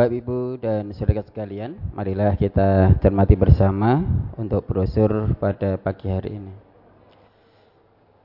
[0.00, 4.00] Bapak Ibu dan saudara sekalian, marilah kita cermati bersama
[4.32, 6.56] untuk brosur pada pagi hari ini.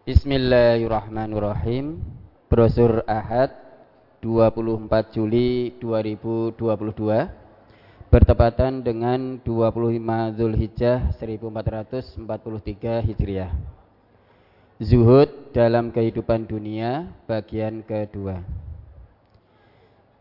[0.08, 2.00] Bismillahirrahmanirrahim.
[2.48, 3.52] Brosur Ahad
[4.24, 6.56] 24 Juli 2022
[8.08, 10.00] bertepatan dengan 25
[10.40, 13.52] Zulhijjah 1443 Hijriah.
[14.80, 18.64] Zuhud dalam kehidupan dunia bagian kedua.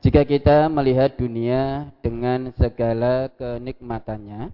[0.04, 4.52] Jika kita melihat dunia dengan segala kenikmatannya,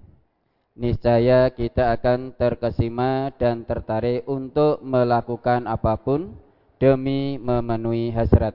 [0.79, 6.39] niscaya kita akan terkesima dan tertarik untuk melakukan apa pun
[6.79, 8.55] demi memenuhi hasrat.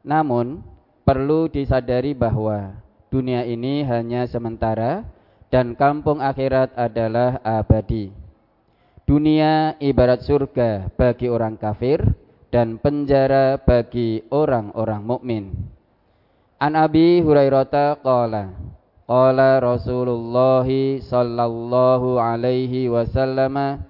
[0.00, 0.64] Namun,
[1.04, 2.80] perlu disadari bahwa
[3.12, 5.04] dunia ini hanya sementara
[5.52, 8.08] dan kampung akhirat adalah abadi.
[9.04, 12.23] Dunia ibarat surga bagi orang kafir
[12.54, 15.44] dan penjara bagi orang-orang mukmin.
[16.62, 18.54] An Abi Hurairah qala
[19.10, 20.62] Qala Rasulullah
[21.02, 23.82] sallallahu alaihi wasallam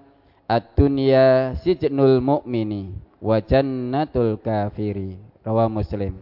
[0.48, 5.20] Ad-dunya sijnul mu'mini wa jannatul kafiri.
[5.45, 6.17] Rawah Muslim.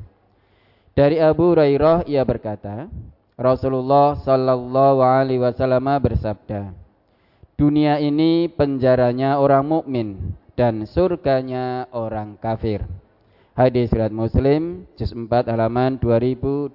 [0.98, 2.90] Dari Abu Hurairah ia berkata,
[3.38, 6.74] Rasulullah sallallahu alaihi wasallam bersabda,
[7.54, 12.84] Dunia ini penjaranya orang mukmin dan surganya orang kafir.
[13.52, 16.72] Hadis riwayat Muslim juz 4 halaman 2272.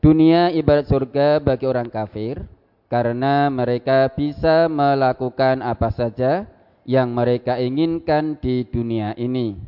[0.00, 2.40] Dunia ibarat surga bagi orang kafir
[2.88, 6.48] karena mereka bisa melakukan apa saja
[6.88, 9.60] yang mereka inginkan di dunia ini.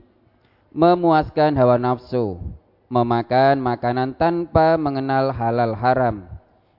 [0.73, 2.41] Memuaskan hawa nafsu,
[2.89, 6.25] memakan makanan tanpa mengenal halal haram,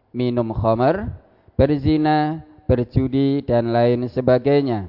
[0.09, 1.13] minum khamar,
[1.53, 4.87] berzina, berjudi dan lain sebagainya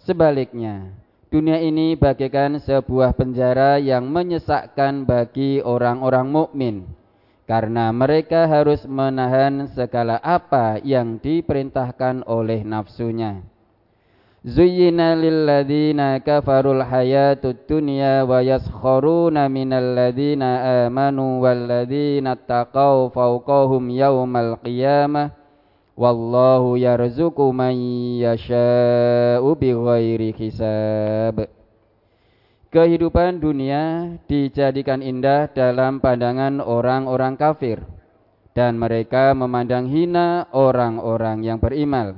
[0.00, 0.96] Sebaliknya,
[1.28, 6.88] dunia ini bagaikan sebuah penjara yang menyesakkan bagi orang-orang mukmin
[7.44, 13.44] karena mereka harus menahan segala apa yang diperintahkan oleh nafsunya.
[14.40, 24.56] Zuyyina lilladzina kafarul hayatud dunya wa yaskharuna minal ladzina amanu wal ladzina taqaw fawqahum yawmal
[24.64, 25.39] qiyamah
[26.00, 27.76] Wallahu yarzuqu man
[28.24, 31.44] yasha'u bighairi hisab.
[32.72, 37.84] Kehidupan dunia dijadikan indah dalam pandangan orang-orang kafir
[38.56, 42.16] dan mereka memandang hina orang-orang yang beriman.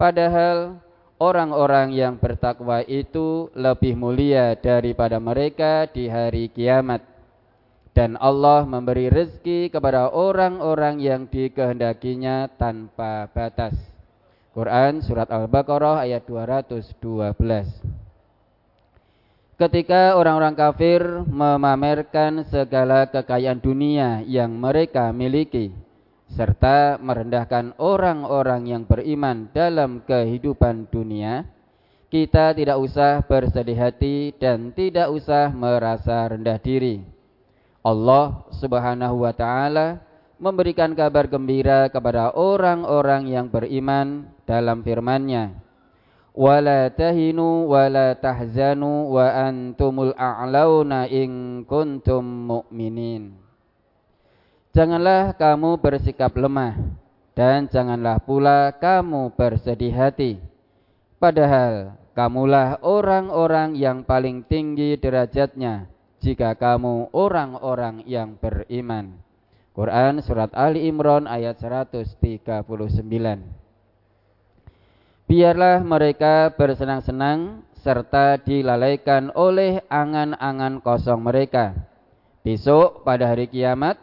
[0.00, 0.80] Padahal
[1.20, 7.15] orang-orang yang bertakwa itu lebih mulia daripada mereka di hari kiamat
[7.96, 13.72] dan Allah memberi rezeki kepada orang-orang yang dikehendakinya tanpa batas.
[14.52, 16.92] Quran surat Al-Baqarah ayat 212.
[19.56, 25.72] Ketika orang-orang kafir memamerkan segala kekayaan dunia yang mereka miliki
[26.36, 31.48] serta merendahkan orang-orang yang beriman dalam kehidupan dunia,
[32.12, 37.15] kita tidak usah bersedih hati dan tidak usah merasa rendah diri
[37.86, 40.02] Allah Subhanahu wa taala
[40.42, 45.54] memberikan kabar gembira kepada orang-orang yang beriman dalam firman-Nya.
[46.34, 53.38] Wala tahinu wala tahzanu wa antumul a'launa in kuntum mu'minin.
[54.74, 56.74] Janganlah kamu bersikap lemah
[57.38, 60.42] dan janganlah pula kamu bersedih hati.
[61.22, 65.95] Padahal kamulah orang-orang yang paling tinggi derajatnya
[66.26, 69.14] jika kamu orang-orang yang beriman.
[69.70, 72.66] Quran surat Ali Imran ayat 139.
[75.30, 81.78] Biarlah mereka bersenang-senang serta dilalaikan oleh angan-angan kosong mereka.
[82.42, 83.94] Besok pada hari kiamat,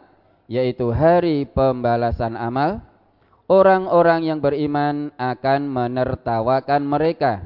[0.48, 2.80] yaitu hari pembalasan amal,
[3.52, 7.44] orang-orang yang beriman akan menertawakan mereka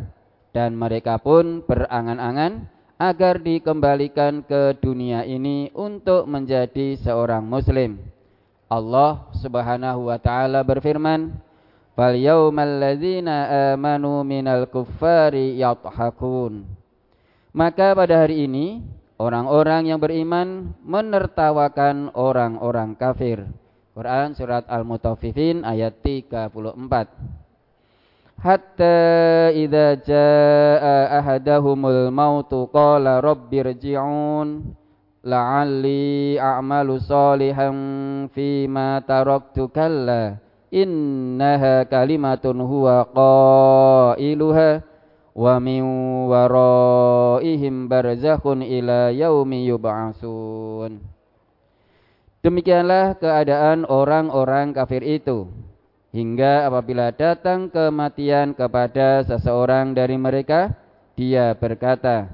[0.54, 8.02] dan mereka pun berangan-angan agar dikembalikan ke dunia ini untuk menjadi seorang muslim.
[8.66, 11.30] Allah Subhanahu wa taala berfirman,
[11.94, 16.66] "Fal yaumal ladzina amanu minal kuffari yadhakun."
[17.54, 18.82] Maka pada hari ini
[19.16, 23.46] orang-orang yang beriman menertawakan orang-orang kafir.
[23.94, 26.50] Quran surat Al-Mutaffifin ayat 34
[28.38, 34.62] hatta idza jaa ahadahumul mautu qala rabbirji'un
[35.26, 37.76] la'alli a'malu salihan
[38.30, 40.38] fima taraktu kalla
[40.70, 44.86] innaha kalimatun huwa qailuha
[45.34, 45.82] wa min
[46.30, 51.02] waraihim barzakhun ila yaumi yub'atsun.
[52.38, 55.50] Demikianlah keadaan orang-orang kafir itu
[56.10, 60.72] hingga apabila datang kematian kepada seseorang dari mereka
[61.18, 62.28] dia berkata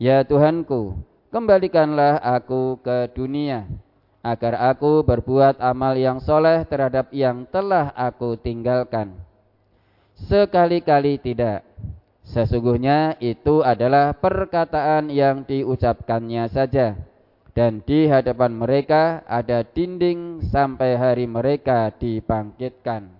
[0.00, 0.96] ya Tuhanku
[1.28, 3.68] kembalikanlah aku ke dunia
[4.28, 9.14] agar aku berbuat amal yang soleh terhadap yang telah aku tinggalkan.
[10.18, 11.62] Sekali-kali tidak.
[12.28, 16.98] Sesungguhnya itu adalah perkataan yang diucapkannya saja.
[17.58, 23.10] Dan di hadapan mereka ada dinding sampai hari mereka dibangkitkan.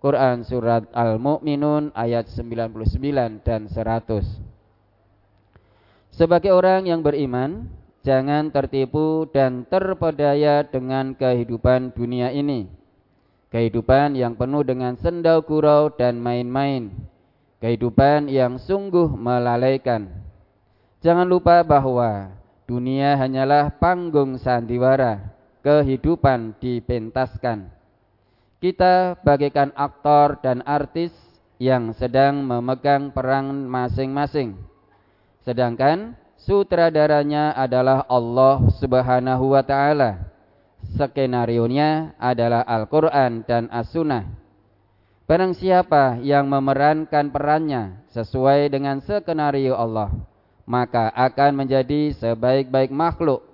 [0.00, 4.40] Quran Surat Al-Mu'minun ayat 99 dan 100
[6.16, 7.68] Sebagai orang yang beriman,
[8.00, 12.64] jangan tertipu dan terpedaya dengan kehidupan dunia ini.
[13.52, 16.88] Kehidupan yang penuh dengan sendau gurau dan main-main.
[17.60, 20.08] Kehidupan yang sungguh melalaikan.
[21.04, 22.32] Jangan lupa bahwa
[22.64, 25.32] dunia hanyalah panggung sandiwara.
[25.64, 27.72] Kehidupan dipentaskan.
[28.60, 31.12] Kita bagaikan aktor dan artis
[31.56, 34.60] yang sedang memegang peran masing-masing.
[35.40, 40.28] Sedangkan sutradaranya adalah Allah Subhanahu wa taala.
[40.84, 44.28] Skenario-nya adalah Al-Qur'an dan As-Sunnah.
[45.24, 50.12] Barang siapa yang memerankan perannya sesuai dengan skenario Allah,
[50.64, 53.44] maka akan menjadi sebaik-baik makhluk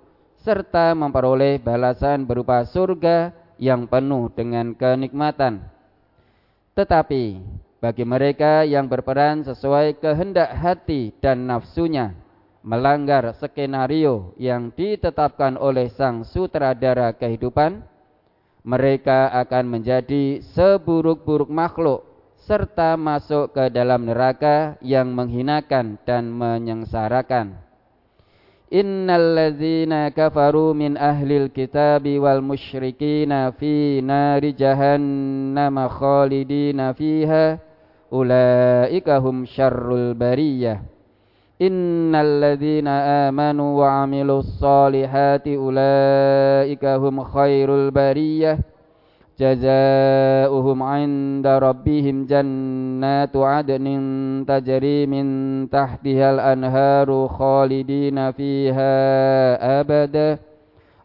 [0.41, 3.31] serta memperoleh balasan berupa surga
[3.61, 5.61] yang penuh dengan kenikmatan.
[6.73, 7.37] Tetapi
[7.77, 12.17] bagi mereka yang berperan sesuai kehendak hati dan nafsunya,
[12.65, 17.85] melanggar skenario yang ditetapkan oleh sang sutradara kehidupan,
[18.61, 22.10] mereka akan menjadi seburuk-buruk makhluk
[22.41, 27.57] serta masuk ke dalam neraka yang menghinakan dan menyengsarakan.
[28.71, 37.59] Innal ladzina kafaru min ahlil kitabi wal musyrikina fi nari jahannam khalidina fiha
[38.07, 40.79] ulaika hum syarrul bariyah
[41.61, 48.70] Innalladzina amanu wa amilus solihati ulaika hum khairul bariyah
[49.41, 58.93] jazaohum 'inda rabbihim jannatu 'adnin tajri min tahtihal anharu khalidina fiha
[59.81, 60.37] abada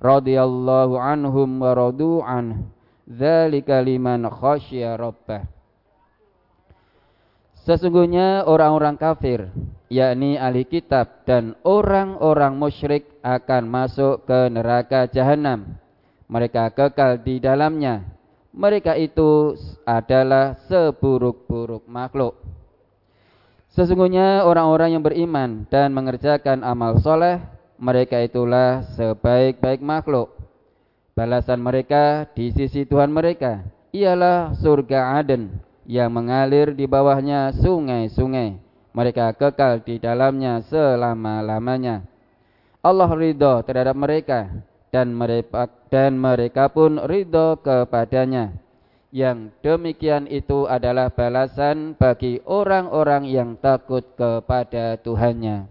[0.04, 2.68] radhiyallahu anhum wa radu an
[3.08, 5.56] dzalika liman khasyya rabbah
[7.66, 9.50] Sesungguhnya orang-orang kafir,
[9.90, 15.74] yakni ahli kitab dan orang-orang musyrik akan masuk ke neraka jahanam.
[16.30, 18.15] Mereka kekal di dalamnya.
[18.56, 19.52] Mereka itu
[19.84, 22.40] adalah seburuk-buruk makhluk.
[23.76, 27.36] Sesungguhnya orang-orang yang beriman dan mengerjakan amal soleh,
[27.76, 30.32] mereka itulah sebaik-baik makhluk.
[31.12, 33.60] Balasan mereka di sisi Tuhan mereka
[33.92, 35.52] ialah surga Aden
[35.84, 38.56] yang mengalir di bawahnya sungai-sungai.
[38.96, 42.08] Mereka kekal di dalamnya selama-lamanya.
[42.80, 44.48] Allah ridho terhadap mereka
[44.96, 48.56] dan mereka, dan mereka pun ridho kepadanya.
[49.12, 55.68] Yang demikian itu adalah balasan bagi orang-orang yang takut kepada Tuhannya.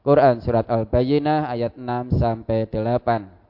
[0.00, 3.44] Quran Surat Al-Bayyinah ayat 6 sampai 8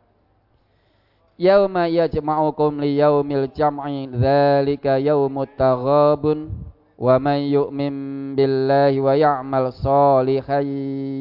[1.35, 6.55] yauma yajma'ukum liyaumil jam'i dzalika yaumut taghabun
[6.99, 7.95] ومن يؤمن
[8.37, 10.61] بالله ويعمل صالحا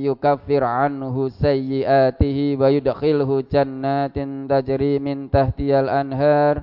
[0.05, 4.17] يكفر عنه سيئاته ويدخله جنات
[4.49, 6.61] تجري من تحتها الأنهار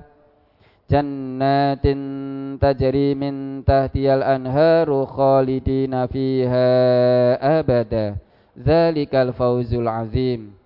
[0.91, 1.85] جنات
[2.61, 6.69] تجري من تحتها الأنهار خالدين فيها
[7.59, 8.15] أبدا.
[8.59, 10.60] ذلك الفوز العظيم.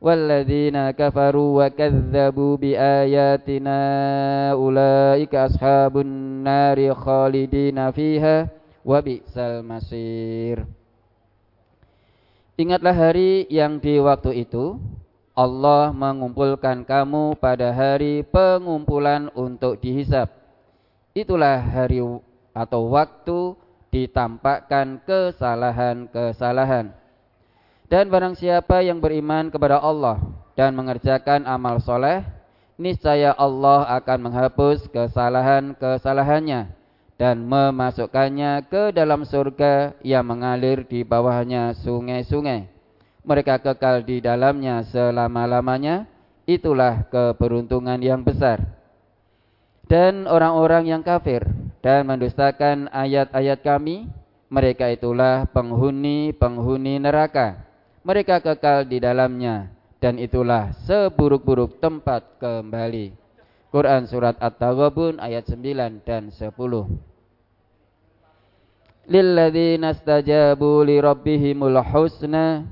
[0.00, 3.80] والذين كفروا وكذبوا بآياتنا
[4.52, 8.36] أولئك أصحاب النار خالدين فيها
[8.84, 10.58] وبئس المصير
[12.56, 14.80] Ingatlah hari yang di waktu itu
[15.36, 20.32] Allah mengumpulkan kamu pada hari pengumpulan untuk dihisap.
[21.12, 22.00] Itulah hari
[22.56, 23.52] atau waktu
[23.92, 26.96] ditampakkan kesalahan-kesalahan
[27.91, 30.23] dan barang siapa yang beriman kepada Allah
[30.55, 32.23] dan mengerjakan amal soleh,
[32.79, 36.71] niscaya Allah akan menghapus kesalahan-kesalahannya
[37.19, 42.71] dan memasukkannya ke dalam surga yang mengalir di bawahnya sungai-sungai.
[43.27, 46.07] Mereka kekal di dalamnya selama-lamanya,
[46.47, 48.63] itulah keberuntungan yang besar.
[49.91, 51.43] Dan orang-orang yang kafir
[51.83, 54.07] dan mendustakan ayat-ayat kami,
[54.47, 57.70] mereka itulah penghuni-penghuni neraka.
[58.01, 59.69] Mereka kekal di dalamnya
[60.01, 63.13] dan itulah seburuk-buruk tempat kembali.
[63.69, 66.49] Quran surat At-Taghabun ayat 9 dan 10.
[69.05, 72.65] Lilladzina istajabu li rabbihimul husna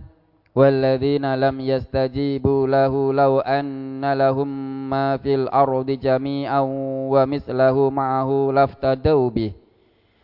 [0.58, 4.50] walladzina lam yastajibu lahu law anna lahum
[4.90, 6.66] ma fil ardi jami'an
[7.06, 9.54] wa mislahu ma'ahu laftadau bih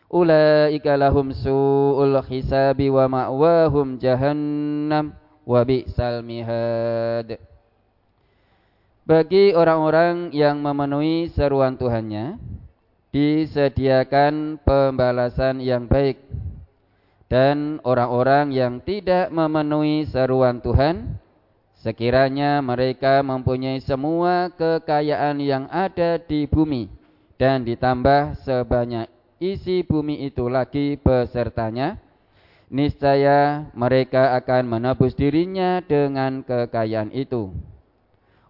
[0.09, 5.13] ulaika lahum su'ul hisabi wa ma'wahum jahannam
[5.45, 7.41] wa bi'sal mihad
[9.05, 12.41] bagi orang-orang yang memenuhi seruan Tuhannya,
[13.13, 16.17] disediakan pembalasan yang baik.
[17.29, 21.21] Dan orang-orang yang tidak memenuhi seruan Tuhan,
[21.85, 26.89] sekiranya mereka mempunyai semua kekayaan yang ada di bumi,
[27.38, 29.05] dan ditambah sebanyak
[29.53, 32.01] isi bumi itu lagi besertanya,
[32.73, 37.53] niscaya mereka akan menebus dirinya dengan kekayaan itu.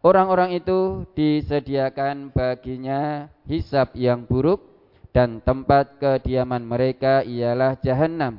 [0.06, 4.62] Orang-orang itu disediakan baginya hisab yang buruk
[5.10, 8.38] dan tempat kediaman mereka ialah jahanam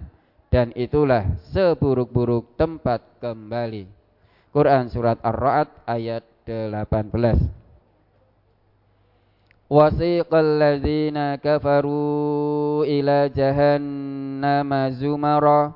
[0.53, 3.91] dan itulah seburuk-buruk tempat kembali.
[4.55, 7.56] Quran surat Ar-Ra'd ayat 18.
[9.71, 15.73] وسيق الذين كفروا إلى جهنم زمرا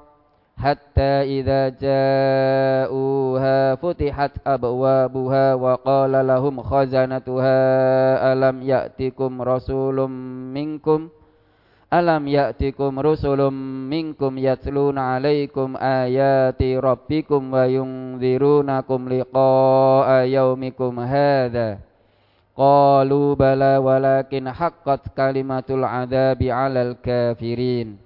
[0.59, 7.63] حتى إذا جاءوها فتحت أبوابها وقال لهم خزنتها
[8.33, 10.09] ألم يأتكم رسول
[10.55, 11.09] منكم؟
[11.93, 13.51] ألم يأتكم رسل
[13.91, 21.90] منكم يتلون عليكم آيات ربكم وينذرونكم لقاء يومكم هذا ۖ؟
[22.61, 27.97] قالوا بلى ولكن حقت كلمة العذاب على الكافرين.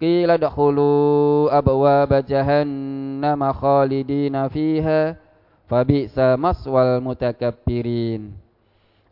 [0.00, 5.16] قيل ادخلوا أبواب جهنم خالدين فيها
[5.68, 8.32] فبئس مثوى المتكبرين.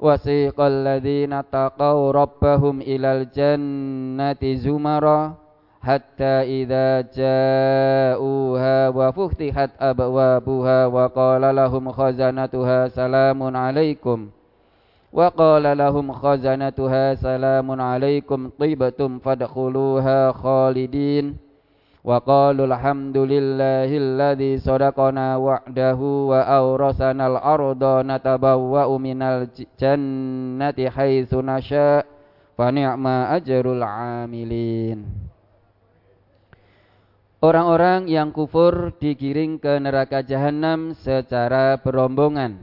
[0.01, 5.35] وسيق الذين اتقوا ربهم إلى الجنة زمرا
[5.83, 14.46] حتى إذا جاءوها وفتحت أبوابها وقال لهم خزنتها سلام عليكم ۖ.
[15.17, 19.17] وقال لهم خزنتها سلام salamun alaikum tibatum
[20.37, 21.27] خالدين.
[22.07, 26.39] وقالوا الحمد لله الذي صدقنا وعده wa
[27.01, 32.05] الأرض نتبوأ من الجنة حيث jannati
[32.55, 34.99] فنعم أجر العاملين.
[37.41, 42.57] Orang-orang yang kufur digiring ke neraka jahanam secara berombongan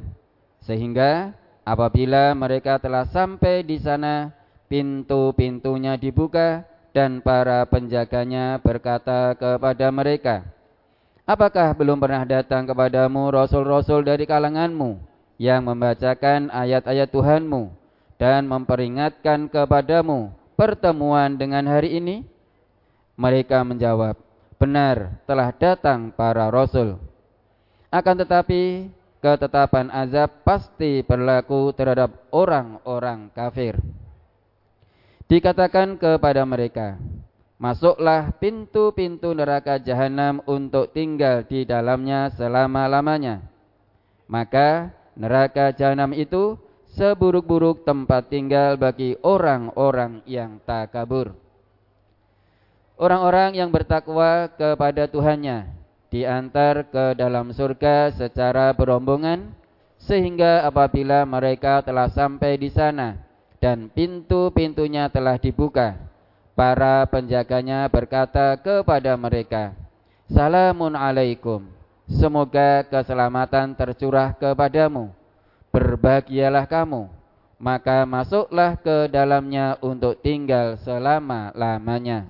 [0.63, 4.35] sehingga Apabila mereka telah sampai di sana,
[4.67, 10.43] pintu-pintunya dibuka dan para penjaganya berkata kepada mereka,
[11.23, 14.99] Apakah belum pernah datang kepadamu rasul-rasul dari kalanganmu
[15.39, 17.71] yang membacakan ayat-ayat Tuhanmu
[18.19, 22.27] dan memperingatkan kepadamu pertemuan dengan hari ini?
[23.15, 24.19] Mereka menjawab,
[24.59, 26.99] Benar, telah datang para rasul.
[27.87, 28.91] Akan tetapi
[29.23, 33.79] ketetapan azab pasti berlaku terhadap orang-orang kafir.
[35.31, 36.99] Dikatakan kepada mereka,
[37.55, 43.39] Masuklah pintu-pintu neraka jahanam untuk tinggal di dalamnya selama-lamanya.
[44.27, 46.59] Maka neraka jahanam itu
[46.91, 51.39] seburuk-buruk tempat tinggal bagi orang-orang yang takabur.
[52.99, 55.82] Orang-orang yang bertakwa kepada Tuhannya
[56.13, 59.49] diantar ke dalam surga secara berombongan
[59.97, 63.17] sehingga apabila mereka telah sampai di sana
[63.57, 65.97] dan pintu-pintunya telah dibuka
[66.53, 69.73] para penjaganya berkata kepada mereka
[70.29, 71.65] Salamun alaikum
[72.07, 75.11] semoga keselamatan tercurah kepadamu.
[75.73, 77.09] Berbahagialah kamu
[77.63, 82.27] maka masuklah ke dalamnya untuk tinggal selama-lamanya.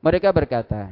[0.00, 0.88] Mereka berkata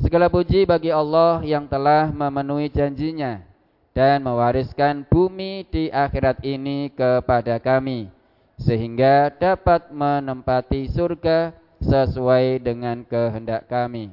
[0.00, 3.44] Segala puji bagi Allah yang telah memenuhi janjinya
[3.92, 8.08] dan mewariskan bumi di akhirat ini kepada kami
[8.56, 11.52] sehingga dapat menempati surga
[11.84, 14.08] sesuai dengan kehendak kami.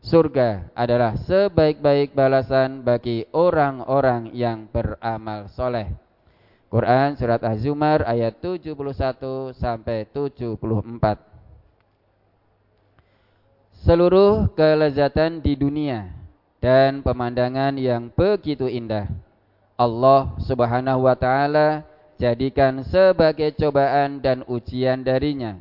[0.00, 5.92] Surga adalah sebaik-baik balasan bagi orang-orang yang beramal soleh.
[6.72, 11.25] Quran Surat Az-Zumar ayat 71 sampai 74
[13.86, 16.10] seluruh kelezatan di dunia
[16.58, 19.06] dan pemandangan yang begitu indah.
[19.78, 21.86] Allah Subhanahu wa taala
[22.18, 25.54] jadikan sebagai cobaan dan ujian darinya.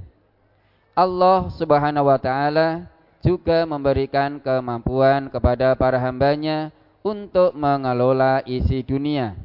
[0.98, 2.89] Allah Subhanahu wa taala
[3.22, 6.74] juga memberikan kemampuan kepada para hambanya
[7.05, 9.38] untuk mengelola isi dunia.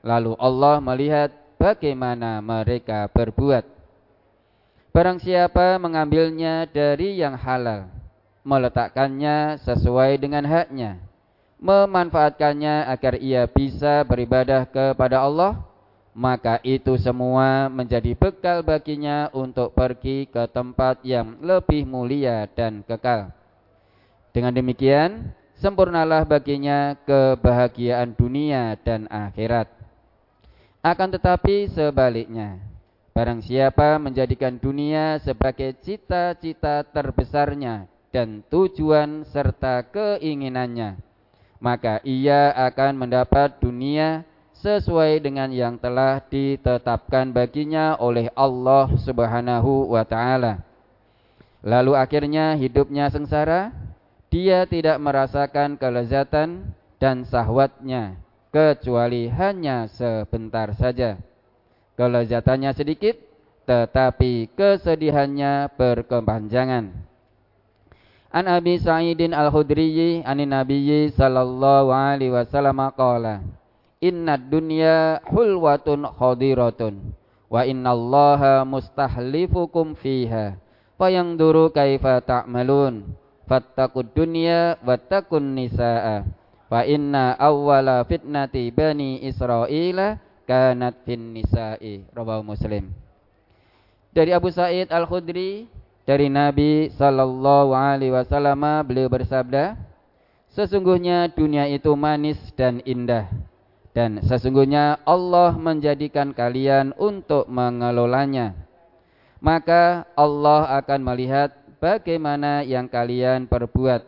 [0.00, 1.28] Lalu Allah melihat
[1.60, 3.68] bagaimana mereka berbuat.
[4.96, 7.90] Barang siapa mengambilnya dari yang halal,
[8.44, 11.00] meletakkannya sesuai dengan haknya,
[11.56, 15.64] memanfaatkannya agar ia bisa beribadah kepada Allah,
[16.12, 23.32] maka itu semua menjadi bekal baginya untuk pergi ke tempat yang lebih mulia dan kekal.
[24.36, 29.72] Dengan demikian, sempurnalah baginya kebahagiaan dunia dan akhirat.
[30.84, 32.60] Akan tetapi sebaliknya,
[33.16, 41.02] barang siapa menjadikan dunia sebagai cita-cita terbesarnya dan tujuan serta keinginannya,
[41.58, 44.22] maka ia akan mendapat dunia
[44.62, 50.62] sesuai dengan yang telah ditetapkan baginya oleh Allah Subhanahu wa taala.
[51.66, 53.74] Lalu akhirnya hidupnya sengsara,
[54.30, 56.70] dia tidak merasakan kelezatan
[57.02, 58.14] dan sahwatnya
[58.54, 61.18] kecuali hanya sebentar saja.
[61.98, 63.18] Kelezatannya sedikit,
[63.66, 67.13] tetapi kesedihannya berkepanjangan.
[68.34, 73.46] An Abi Sa'idin Al-Khudri anin Nabiyyi sallallahu alaihi wasallam qala
[74.02, 77.14] Inna dunya hulwatun khadiratun
[77.46, 80.58] wa innallaha mustahlifukum fiha
[80.98, 83.14] fayanzuru kaifa ta'malun
[83.46, 86.26] fattaqud dunya wattaqun nisaa
[86.74, 92.02] Fa inna awwala fitnati bani Israila kanat fin nisa'i.
[92.10, 92.90] Rawahu Muslim.
[94.10, 95.70] Dari Abu Sa'id Al-Khudri
[96.04, 99.76] dari Nabi sallallahu alaihi wasallam beliau bersabda,
[100.52, 103.28] sesungguhnya dunia itu manis dan indah
[103.94, 108.58] dan sesungguhnya Allah menjadikan kalian untuk mengelolanya.
[109.38, 114.02] Maka Allah akan melihat bagaimana yang kalian perbuat.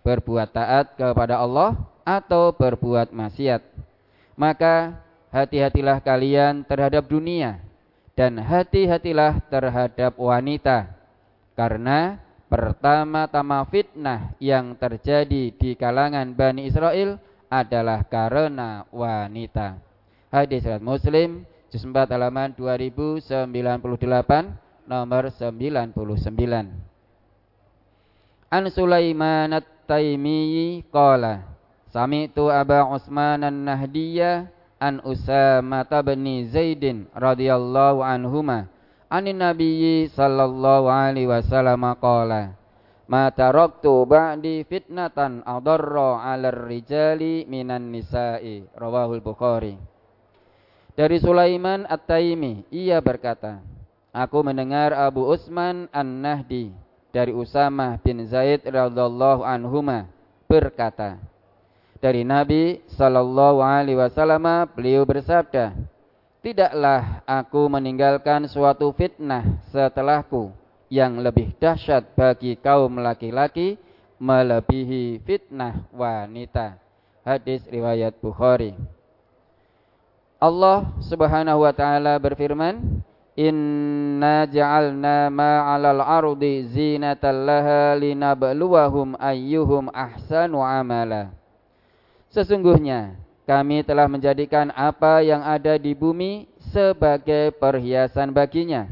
[0.00, 3.60] Berbuat taat kepada Allah atau berbuat maksiat.
[4.40, 4.96] Maka
[5.34, 7.60] hati-hatilah kalian terhadap dunia
[8.16, 10.95] dan hati-hatilah terhadap wanita.
[11.56, 12.20] Karena
[12.52, 17.16] pertama-tama fitnah yang terjadi di kalangan Bani Israel
[17.48, 19.80] adalah karena wanita.
[20.28, 23.48] Hadis riwayat Muslim juz 4 halaman 2098
[24.84, 25.96] nomor 99.
[28.46, 31.42] An Sulaiman at-Taimi qala
[31.90, 38.68] Sami'tu Aba Utsman An-Nahdiyah an Usama bin Zaidin radhiyallahu anhuma
[39.12, 42.54] anin nabiyyi sallallahu alaihi wasallam qala
[43.06, 48.66] Ma taraktu ba'di fitnatan adarra 'alal rijali minan nisa'i.
[48.74, 49.78] Rawahul Bukhari.
[50.98, 53.62] Dari Sulaiman At-Taimi ia berkata
[54.10, 56.74] Aku mendengar Abu Usman An-Nahdi
[57.14, 60.08] dari Usama bin Zaid radhiyallahu anhuma
[60.48, 61.20] berkata
[62.00, 65.76] dari Nabi Shallallahu Alaihi Wasallam beliau bersabda,
[66.46, 70.54] tidaklah aku meninggalkan suatu fitnah setelahku
[70.86, 73.74] yang lebih dahsyat bagi kaum laki-laki
[74.22, 76.78] melebihi fitnah wanita.
[77.26, 78.78] Hadis riwayat Bukhari.
[80.38, 83.02] Allah Subhanahu wa taala berfirman,
[83.34, 91.34] Inna ja'alna ma 'alal ardi zinatan laha linabluwahum ayyuhum ahsanu amala.
[92.30, 98.90] Sesungguhnya kami telah menjadikan apa yang ada di bumi sebagai perhiasan baginya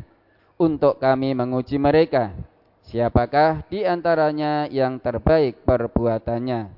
[0.54, 2.30] untuk kami menguji mereka.
[2.86, 6.70] Siapakah di antaranya yang terbaik perbuatannya?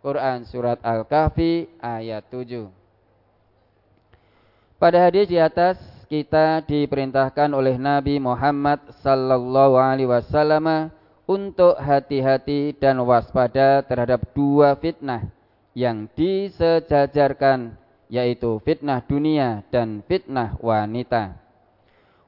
[0.00, 2.70] Quran Surat Al-Kahfi ayat 7
[4.80, 5.76] Pada hadis di atas
[6.08, 10.88] kita diperintahkan oleh Nabi Muhammad sallallahu alaihi wasallam
[11.28, 15.28] untuk hati-hati dan waspada terhadap dua fitnah
[15.76, 17.76] yang disejajarkan
[18.08, 21.36] yaitu fitnah dunia dan fitnah wanita.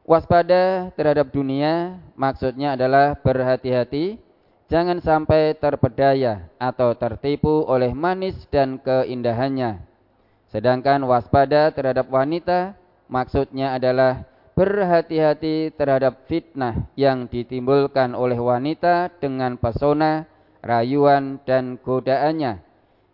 [0.05, 4.21] Waspada terhadap dunia maksudnya adalah berhati-hati
[4.69, 9.81] jangan sampai terpedaya atau tertipu oleh manis dan keindahannya.
[10.51, 12.75] Sedangkan waspada terhadap wanita
[13.09, 14.27] maksudnya adalah
[14.59, 20.27] berhati-hati terhadap fitnah yang ditimbulkan oleh wanita dengan pesona,
[20.61, 22.70] rayuan, dan godaannya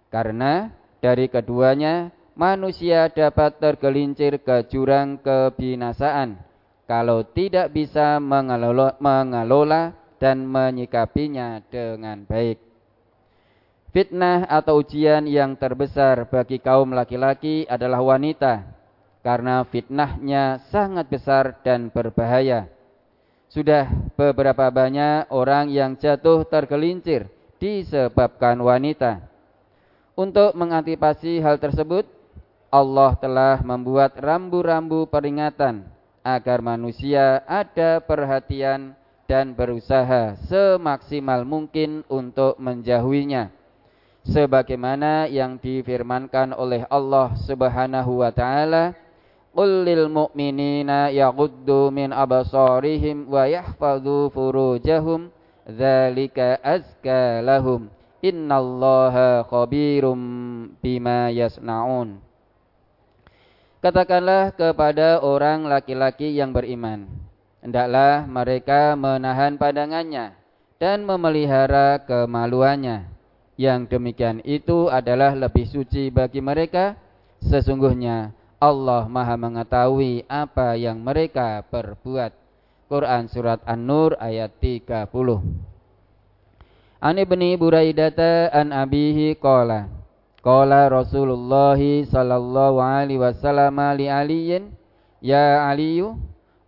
[0.09, 6.39] karena dari keduanya manusia dapat tergelincir ke jurang kebinasaan
[6.87, 12.63] kalau tidak bisa mengelola, mengelola dan menyikapinya dengan baik.
[13.91, 18.77] Fitnah atau ujian yang terbesar bagi kaum laki-laki adalah wanita
[19.25, 22.69] karena fitnahnya sangat besar dan berbahaya.
[23.49, 29.25] Sudah beberapa banyak orang yang jatuh tergelincir disebabkan wanita.
[30.17, 32.09] Untuk mengantisipasi hal tersebut,
[32.73, 35.85] Allah telah membuat rambu-rambu peringatan
[36.25, 38.97] agar manusia ada perhatian
[39.29, 43.53] dan berusaha semaksimal mungkin untuk menjauhinya.
[44.25, 48.97] Sebagaimana yang difirmankan oleh Allah Subhanahu wa taala,
[49.53, 55.29] "Qul lil mu'minina yaghuddu min absarihim wa yahfazu furujahum,
[55.69, 57.93] dzalika azka lahum.
[58.27, 60.19] Innallaha khabirum
[60.83, 62.19] bima yasnaun."
[63.79, 67.07] Katakanlah kepada orang laki-laki yang beriman,
[67.63, 70.35] hendaklah mereka menahan pandangannya
[70.83, 73.07] dan memelihara kemaluannya.
[73.57, 76.99] Yang demikian itu adalah lebih suci bagi mereka.
[77.41, 82.33] Sesungguhnya Allah Maha mengetahui apa yang mereka perbuat.
[82.87, 85.09] Quran surat An-Nur ayat 30.
[86.97, 89.97] Ani ibni Buraidata an abihi qala
[90.47, 91.75] Qala Rasulullah
[92.07, 94.71] sallallahu alaihi wasallam li Aliyin,
[95.19, 96.15] "Ya Aliyu,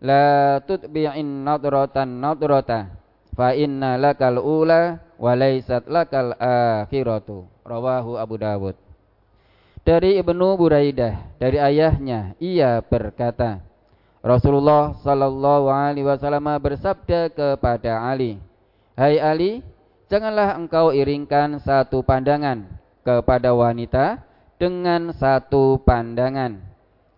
[0.03, 2.91] la tutbi'in nadratan nadrata,
[3.39, 8.75] fa inna lakal ula wa laysat lakal akhiratu." Rawahu Abu Dawud.
[9.87, 13.63] Dari Ibnu Buraidah, dari ayahnya, ia berkata,
[14.27, 18.43] Rasulullah sallallahu alaihi wasallam bersabda kepada Ali,
[18.99, 19.63] "Hai Ali,
[20.09, 22.65] janganlah engkau iringkan satu pandangan
[23.05, 24.21] kepada wanita
[24.61, 26.61] dengan satu pandangan.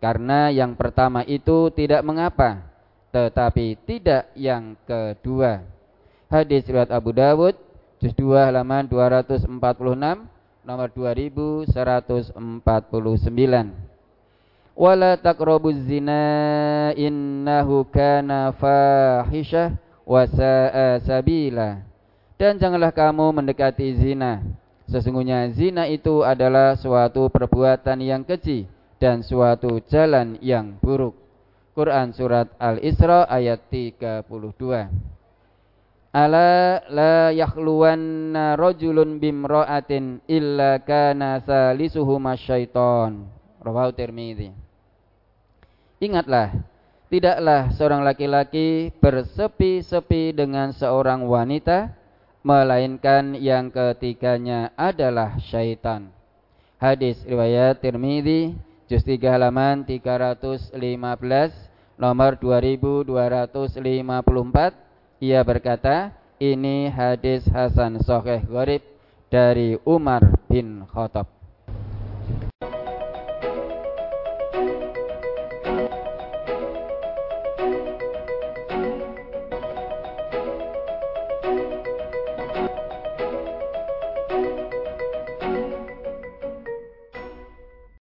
[0.01, 2.63] Karena yang pertama itu tidak mengapa,
[3.13, 5.61] tetapi tidak yang kedua.
[6.31, 7.59] Hadis riwayat Abu Dawud,
[7.99, 9.51] juz 2 halaman 246,
[10.65, 12.33] nomor 2149.
[14.79, 16.25] Wala taqrabuz zina
[16.97, 19.77] innahu kana fahisyah
[20.09, 21.90] wa sa'a sabila.
[22.41, 24.41] Dan janganlah kamu mendekati zina
[24.89, 28.65] Sesungguhnya zina itu adalah suatu perbuatan yang keji
[28.99, 31.15] dan suatu jalan yang buruk.
[31.79, 34.27] Quran surat Al-Isra ayat 32.
[36.11, 43.31] Ala la yakhluwanna rajulun bimra'atin illa kana salisuhuma syaiton.
[43.63, 44.51] Rawahu Tirmidzi.
[46.03, 46.51] Ingatlah,
[47.07, 52.00] tidaklah seorang laki-laki bersepi-sepi dengan seorang wanita
[52.41, 56.09] melainkan yang ketiganya adalah syaitan.
[56.81, 58.57] Hadis riwayat Tirmidzi
[58.89, 60.73] juz 3 halaman 315
[62.01, 68.81] nomor 2254 ia berkata ini hadis Hasan Sahih Gharib
[69.29, 71.40] dari Umar bin Khattab